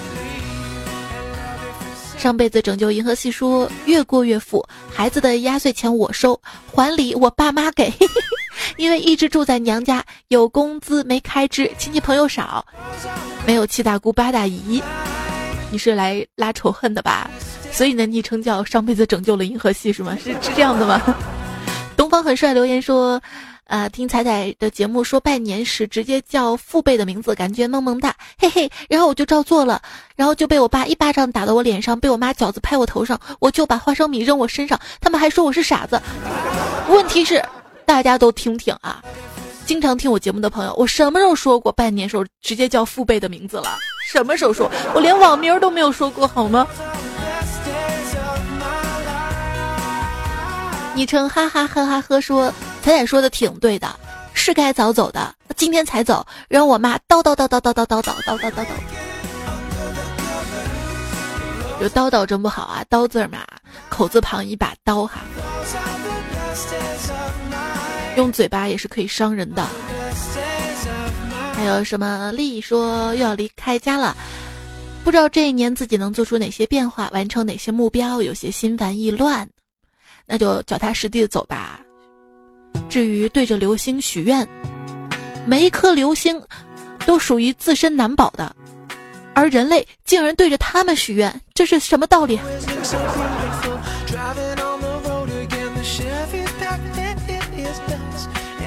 [2.23, 7.91] 上辈子拯救银河系说越过越富，孩子的压岁钱我收，还礼我爸妈给。
[8.79, 12.65] 因为一直住在娘家，有工资没开支，亲戚朋友少，
[13.45, 14.81] 没有七大姑八大姨。
[15.69, 17.29] 你是来拉仇恨的吧？
[17.73, 20.17] 所以呢，昵称叫上辈子拯救了银河系是吗？
[20.23, 21.01] 是是这样的吗？
[21.97, 23.21] 东方很帅留言说。
[23.73, 28.69] 啊，听彩彩的节目说拜年时直接叫父辈的名字，感觉萌萌哒，嘿嘿。
[28.87, 29.81] 然后我就照做了，
[30.15, 35.99] 然后就被我爸一巴掌打到我脸上，被我妈饺子拍我头上，我就把花生米扔我身上，他们还说我是傻子。
[36.87, 37.43] 问题是，
[37.83, 39.03] 大家都听听啊，
[39.65, 43.79] 经常听我节目的朋友，我什么时候说过拜年时候直接叫父辈的名字了？
[44.11, 44.69] 什么时候说？
[44.93, 46.67] 我连网名都没有说过，好吗？
[50.93, 52.53] 昵称哈哈呵哈呵说。
[52.83, 53.97] 彩彩说的挺对的，
[54.33, 58.67] 是该早走的，今天才走，让我妈叨叨叨叨叨叨叨叨叨叨叨叨。
[61.79, 63.39] 有叨叨真不好啊，刀字嘛，
[63.87, 65.21] 口字旁一把刀哈，
[68.17, 69.65] 用嘴巴也是可以伤人的。
[71.55, 74.13] 还有什么丽说又要离开家了，
[75.05, 79.49] 不知道这一年自己能做出哪些变化，完成哪些目标，有些心烦意乱，
[80.25, 81.79] 那就脚踏实地的走吧。
[82.93, 84.47] 至于对着流星许愿，
[85.47, 86.39] 每一颗流星
[87.07, 88.55] 都属于自身难保的，
[89.33, 92.39] 而人类竟然对着他们许愿，这是什么道理？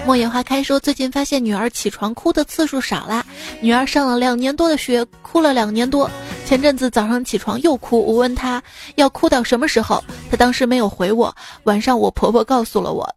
[0.04, 3.24] 莫言花开说，最近发现女儿起床哭的次数少了。
[3.60, 6.10] 女儿上了两年多的学，哭了两年多。
[6.44, 8.60] 前阵子早上起床又哭，我问她
[8.96, 11.32] 要哭到什么时候，她当时没有回我。
[11.62, 13.08] 晚上我婆婆告诉了我。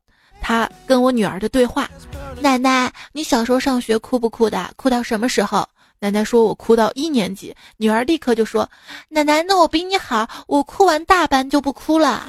[0.41, 1.89] 他跟我女儿的对话：
[2.41, 4.69] 奶奶，你小时候上学哭不哭的？
[4.75, 5.67] 哭到什么时候？
[6.01, 8.69] 奶奶说：“我哭到一年级。”女儿立刻就说
[9.09, 12.25] ：“奶奶，那我比你好，我哭完大班就不哭了。”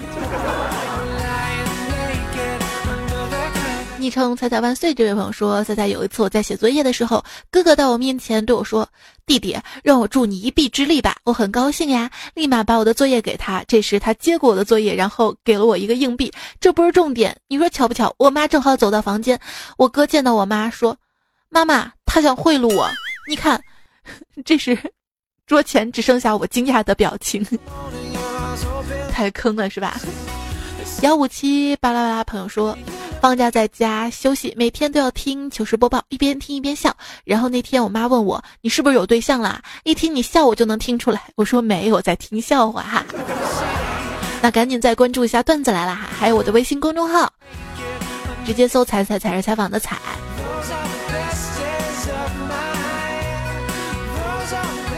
[3.96, 8.88] 昵称“彩彩万岁”这位朋友说：“彩彩有一次我在写作业的时候，哥哥到我面前对我说
[9.30, 13.62] ：‘弟弟，让我助你一臂之力吧。’我很高兴呀，立马把我的作业给他。
[13.68, 16.32] 这时他接过我的作业，然后给了我一个硬币。
[16.58, 18.12] 这不是重点，你说巧不巧？
[18.18, 19.38] 我妈正好走到房间，
[19.78, 20.96] 我哥见到我妈说
[21.48, 22.90] ：‘妈妈，他想贿赂我。
[23.30, 23.62] ’你看，
[24.44, 24.76] 这时
[25.46, 27.46] 桌前只剩下我惊讶的表情，
[29.12, 30.00] 太坑了是吧？
[31.02, 32.76] 幺五七巴拉巴拉朋友说。”
[33.20, 36.96] 放假在家休息，每天都要听糗事播报，一边听一边笑。
[37.22, 41.20] 然后那天我妈问我：“你是不是有对象啦？”一听你笑，我就能听出来。
[41.34, 43.04] 我说没有，在听笑话哈。
[44.40, 47.30] 那赶紧再关注一下段子来了哈，还有我的微信公众号，
[48.46, 49.98] 直接搜“彩彩彩是采访的彩”。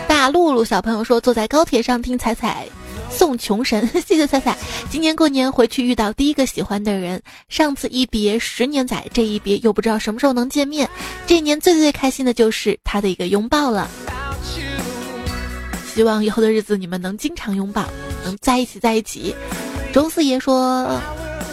[0.06, 2.68] 大露露小朋友说：“坐在高铁上听彩彩。”
[3.14, 4.56] 送穷神， 谢谢彩彩。
[4.90, 10.88] 今年过年回去遇到第一个喜欢的人，上次一别十年载，这一别又不知道什么时候能见面。
[11.26, 13.88] 这一年最最开心的就是他的一个拥抱了。
[15.94, 17.86] 希望以后的日子你们能经常拥抱，
[18.24, 19.34] 能在一起在一起。
[19.92, 21.00] 钟四爷说。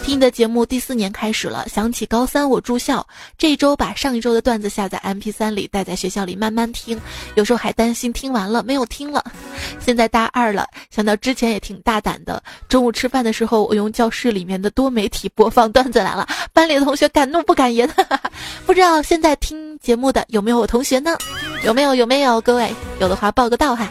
[0.10, 3.06] 听你的节目第四年开始了，想起高三我住校，
[3.38, 7.00] 这周把上一周的段子下载 MP3 里带在学校里慢慢听，
[7.36, 9.24] 有时候还担心听完了没有听了。
[9.80, 17.88] 现在大二了，想到之前也挺大胆的，中午吃饭的时候我用教室里面的多媒体播放段子来了，班里的同学敢怒不敢言。
[18.66, 21.16] 不知道现在听节目的有没有我同学呢？
[21.64, 21.94] 有没有？
[21.94, 22.42] 有没有？
[22.42, 23.88] 各位有的话报个到哈。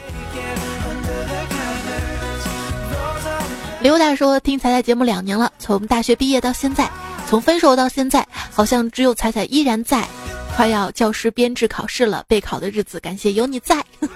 [3.81, 6.91] 刘大说：“听彩彩节目两年了，从大学毕业到现在，
[7.29, 10.05] 从分手到现在，好像只有彩彩依然在。
[10.57, 13.77] 快要教师编制考试了，备考的日子，感谢有你在，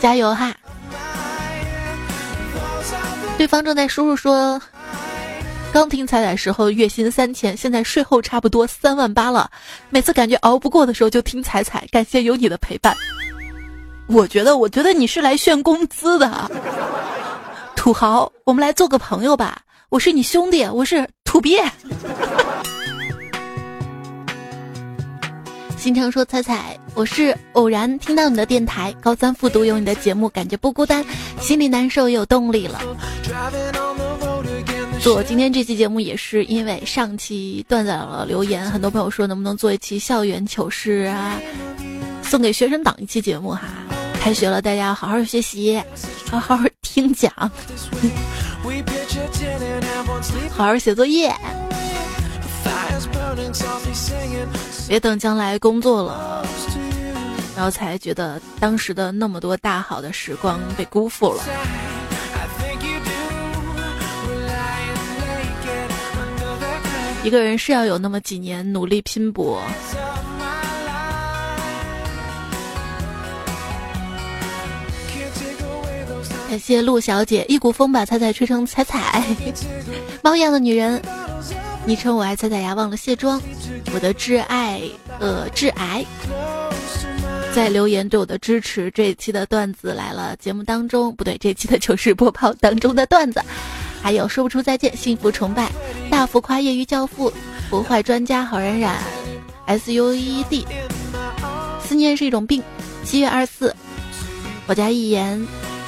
[0.00, 0.52] 加油哈！”
[3.38, 4.60] 对方正在输入说
[5.72, 9.48] ：“刚听彩彩时候月薪三千，现在税后差不多三万八了。
[9.90, 12.96] 每次感觉熬不过的时候就听彩彩，感谢有你的陪伴。”
[14.12, 16.50] 我觉得，我觉得你是来炫工资的，
[17.76, 19.62] 土豪，我们来做个朋友吧。
[19.88, 21.62] 我是你兄弟，我是土鳖。
[25.76, 31.04] 新城说：“彩彩，我是偶然听到你的电台，高三复读有你的节目，感觉不孤单，
[31.40, 32.80] 心里难受也有动力了。
[35.00, 41.40] 做今天这期节目也是因为上期段子了留言，很多朋友说能不能做一期校园糗事啊，
[42.24, 43.68] 送给学生党一期节目哈。”
[44.20, 45.82] 开学了，大家好好学习，
[46.30, 47.32] 好好听讲，
[50.54, 51.34] 好好写作业，
[54.86, 56.44] 别等将来工作了，
[57.56, 61.42] 然后才觉得当时的那么多大好的时光被辜负了。
[67.24, 69.62] 一个人是要有那么几年努力拼搏。
[76.50, 79.24] 感谢陆小姐，一股风把彩彩吹成彩彩，
[80.20, 81.00] 猫一样的女人，
[81.86, 83.40] 昵称我爱彩彩呀，忘了卸妆，
[83.94, 84.82] 我的挚爱
[85.20, 86.04] 呃致癌，
[87.54, 93.40] 在留言对我的支持，这一期的段子来了，节目当中不对，这期的糗事播报当中的段子，
[94.02, 95.70] 还有说不出再见，幸福崇拜，
[96.10, 97.32] 大浮夸业余教父，
[97.70, 98.96] 不坏专家好冉冉
[99.66, 100.66] ，S U E D，
[101.80, 102.60] 思念是一种病，
[103.04, 103.76] 七月二十四，
[104.66, 105.40] 我家一言。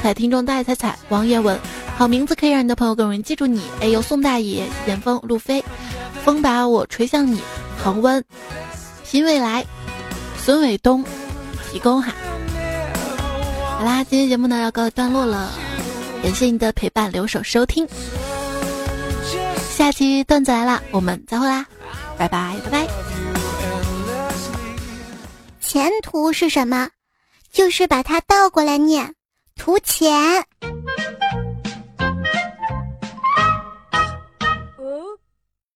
[0.03, 1.57] 彩听众大爱彩彩，王叶文，
[1.97, 3.63] 好名字可以让你的朋友更容易记住你。
[3.81, 5.65] 哎呦，宋大爷，严风，路飞，
[6.25, 7.41] 风把我吹向你，
[7.79, 8.23] 恒温，
[9.05, 9.65] 新未来，
[10.37, 11.05] 孙伟东，
[11.71, 12.13] 提供哈。
[13.79, 15.53] 好啦，今天节目呢要告一段落了，
[16.21, 17.87] 感谢你的陪伴，留守收听。
[19.71, 21.65] 下期段子来了，我们再会啦，
[22.19, 22.89] 拜拜拜拜。
[25.61, 26.89] 前途是什么？
[27.53, 29.15] 就是把它倒过来念。
[29.57, 30.45] 图钱。